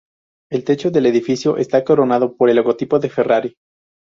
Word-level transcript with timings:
El 0.49 0.63
techo 0.63 0.89
del 0.89 1.05
edificio 1.05 1.57
está 1.57 1.83
coronado 1.83 2.35
por 2.35 2.49
el 2.49 2.55
logotipo 2.55 2.97
de 2.97 3.07
Ferrari. 3.07 3.53